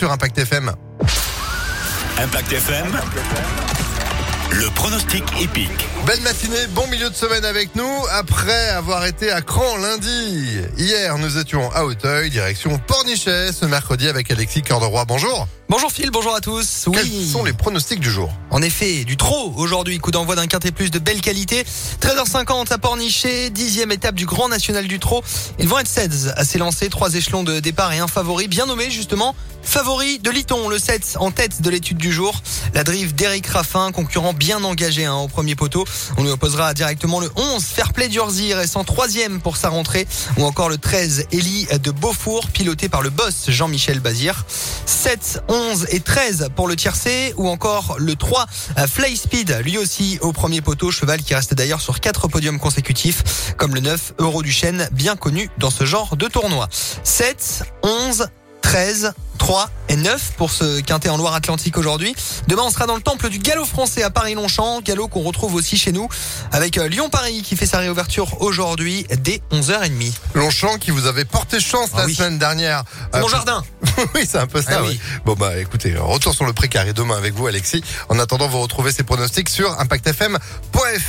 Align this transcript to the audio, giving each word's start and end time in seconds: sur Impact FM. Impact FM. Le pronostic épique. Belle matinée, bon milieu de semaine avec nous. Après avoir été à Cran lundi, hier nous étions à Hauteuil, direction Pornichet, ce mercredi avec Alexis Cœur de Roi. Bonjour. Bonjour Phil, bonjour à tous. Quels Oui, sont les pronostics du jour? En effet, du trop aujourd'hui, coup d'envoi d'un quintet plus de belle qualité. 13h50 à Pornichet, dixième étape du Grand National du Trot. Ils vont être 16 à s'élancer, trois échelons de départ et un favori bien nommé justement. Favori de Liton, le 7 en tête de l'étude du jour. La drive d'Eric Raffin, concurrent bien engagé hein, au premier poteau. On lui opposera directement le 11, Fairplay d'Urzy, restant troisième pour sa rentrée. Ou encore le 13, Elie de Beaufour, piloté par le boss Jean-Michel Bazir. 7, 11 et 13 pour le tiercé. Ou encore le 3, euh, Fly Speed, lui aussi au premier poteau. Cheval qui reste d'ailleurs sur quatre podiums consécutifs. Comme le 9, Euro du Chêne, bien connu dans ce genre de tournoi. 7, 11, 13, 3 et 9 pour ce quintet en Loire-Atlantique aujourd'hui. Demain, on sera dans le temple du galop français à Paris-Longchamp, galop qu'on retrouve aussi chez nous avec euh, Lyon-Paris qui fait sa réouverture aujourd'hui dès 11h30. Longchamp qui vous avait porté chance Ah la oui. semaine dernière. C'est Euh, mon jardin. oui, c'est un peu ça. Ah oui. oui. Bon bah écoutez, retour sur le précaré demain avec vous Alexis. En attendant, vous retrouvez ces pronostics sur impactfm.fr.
sur 0.00 0.10
Impact 0.10 0.38
FM. 0.38 0.72
Impact 2.16 2.52
FM. 2.52 3.89
Le 4.50 4.68
pronostic 4.70 5.22
épique. 5.40 5.70
Belle 6.06 6.20
matinée, 6.22 6.66
bon 6.70 6.86
milieu 6.88 7.08
de 7.08 7.14
semaine 7.14 7.44
avec 7.44 7.74
nous. 7.76 7.88
Après 8.10 8.68
avoir 8.70 9.04
été 9.06 9.30
à 9.30 9.42
Cran 9.42 9.76
lundi, 9.76 10.58
hier 10.76 11.16
nous 11.18 11.38
étions 11.38 11.70
à 11.72 11.84
Hauteuil, 11.84 12.30
direction 12.30 12.78
Pornichet, 12.86 13.52
ce 13.52 13.64
mercredi 13.66 14.08
avec 14.08 14.30
Alexis 14.30 14.62
Cœur 14.62 14.80
de 14.80 14.86
Roi. 14.86 15.04
Bonjour. 15.04 15.46
Bonjour 15.68 15.92
Phil, 15.92 16.10
bonjour 16.10 16.34
à 16.34 16.40
tous. 16.40 16.88
Quels 16.92 17.04
Oui, 17.04 17.30
sont 17.30 17.44
les 17.44 17.52
pronostics 17.52 18.00
du 18.00 18.10
jour? 18.10 18.32
En 18.50 18.60
effet, 18.60 19.04
du 19.04 19.16
trop 19.16 19.52
aujourd'hui, 19.56 19.98
coup 19.98 20.10
d'envoi 20.10 20.34
d'un 20.34 20.48
quintet 20.48 20.72
plus 20.72 20.90
de 20.90 20.98
belle 20.98 21.20
qualité. 21.20 21.64
13h50 22.00 22.72
à 22.72 22.78
Pornichet, 22.78 23.50
dixième 23.50 23.92
étape 23.92 24.16
du 24.16 24.26
Grand 24.26 24.48
National 24.48 24.88
du 24.88 24.98
Trot. 24.98 25.22
Ils 25.60 25.68
vont 25.68 25.78
être 25.78 25.86
16 25.86 26.34
à 26.36 26.44
s'élancer, 26.44 26.88
trois 26.88 27.14
échelons 27.14 27.44
de 27.44 27.60
départ 27.60 27.92
et 27.92 27.98
un 28.00 28.08
favori 28.08 28.48
bien 28.48 28.66
nommé 28.66 28.90
justement. 28.90 29.36
Favori 29.62 30.18
de 30.18 30.30
Liton, 30.30 30.68
le 30.68 30.78
7 30.78 31.18
en 31.20 31.30
tête 31.30 31.60
de 31.62 31.70
l'étude 31.70 31.98
du 31.98 32.10
jour. 32.10 32.42
La 32.74 32.82
drive 32.82 33.14
d'Eric 33.14 33.46
Raffin, 33.46 33.92
concurrent 33.92 34.32
bien 34.40 34.64
engagé 34.64 35.04
hein, 35.04 35.16
au 35.16 35.28
premier 35.28 35.54
poteau. 35.54 35.84
On 36.16 36.22
lui 36.22 36.30
opposera 36.30 36.72
directement 36.72 37.20
le 37.20 37.30
11, 37.36 37.62
Fairplay 37.62 38.08
d'Urzy, 38.08 38.54
restant 38.54 38.84
troisième 38.84 39.38
pour 39.38 39.58
sa 39.58 39.68
rentrée. 39.68 40.08
Ou 40.38 40.44
encore 40.44 40.70
le 40.70 40.78
13, 40.78 41.26
Elie 41.30 41.66
de 41.82 41.90
Beaufour, 41.90 42.46
piloté 42.48 42.88
par 42.88 43.02
le 43.02 43.10
boss 43.10 43.50
Jean-Michel 43.50 44.00
Bazir. 44.00 44.46
7, 44.86 45.42
11 45.48 45.86
et 45.90 46.00
13 46.00 46.48
pour 46.56 46.68
le 46.68 46.74
tiercé. 46.74 47.34
Ou 47.36 47.48
encore 47.48 47.96
le 47.98 48.16
3, 48.16 48.46
euh, 48.78 48.86
Fly 48.86 49.14
Speed, 49.14 49.60
lui 49.62 49.76
aussi 49.76 50.18
au 50.22 50.32
premier 50.32 50.62
poteau. 50.62 50.90
Cheval 50.90 51.22
qui 51.22 51.34
reste 51.34 51.52
d'ailleurs 51.52 51.82
sur 51.82 52.00
quatre 52.00 52.26
podiums 52.26 52.58
consécutifs. 52.58 53.52
Comme 53.58 53.74
le 53.74 53.82
9, 53.82 54.14
Euro 54.20 54.42
du 54.42 54.52
Chêne, 54.52 54.88
bien 54.90 55.16
connu 55.16 55.50
dans 55.58 55.70
ce 55.70 55.84
genre 55.84 56.16
de 56.16 56.26
tournoi. 56.28 56.66
7, 57.04 57.64
11, 57.82 58.26
13, 58.62 59.12
3 59.40 59.70
et 59.88 59.96
9 59.96 60.32
pour 60.36 60.50
ce 60.52 60.80
quintet 60.82 61.08
en 61.08 61.16
Loire-Atlantique 61.16 61.78
aujourd'hui. 61.78 62.14
Demain, 62.46 62.62
on 62.66 62.70
sera 62.70 62.84
dans 62.86 62.94
le 62.94 63.00
temple 63.00 63.30
du 63.30 63.38
galop 63.38 63.64
français 63.64 64.02
à 64.02 64.10
Paris-Longchamp, 64.10 64.82
galop 64.82 65.08
qu'on 65.08 65.22
retrouve 65.22 65.54
aussi 65.54 65.78
chez 65.78 65.92
nous 65.92 66.08
avec 66.52 66.76
euh, 66.76 66.88
Lyon-Paris 66.88 67.40
qui 67.42 67.56
fait 67.56 67.64
sa 67.66 67.78
réouverture 67.78 68.42
aujourd'hui 68.42 69.06
dès 69.18 69.40
11h30. 69.50 70.12
Longchamp 70.34 70.76
qui 70.76 70.90
vous 70.90 71.06
avait 71.06 71.24
porté 71.24 71.58
chance 71.58 71.88
Ah 71.94 72.00
la 72.00 72.04
oui. 72.04 72.14
semaine 72.14 72.38
dernière. 72.38 72.84
C'est 73.12 73.18
Euh, 73.18 73.22
mon 73.22 73.28
jardin. 73.28 73.64
oui, 74.14 74.28
c'est 74.30 74.38
un 74.38 74.46
peu 74.46 74.60
ça. 74.60 74.72
Ah 74.74 74.82
oui. 74.82 74.88
oui. 74.90 75.20
Bon 75.24 75.32
bah 75.34 75.56
écoutez, 75.58 75.96
retour 75.96 76.34
sur 76.34 76.44
le 76.44 76.52
précaré 76.52 76.92
demain 76.92 77.16
avec 77.16 77.32
vous 77.34 77.46
Alexis. 77.46 77.82
En 78.10 78.18
attendant, 78.18 78.46
vous 78.46 78.60
retrouvez 78.60 78.92
ces 78.92 79.04
pronostics 79.04 79.48
sur 79.48 79.80
impactfm.fr. 79.80 81.00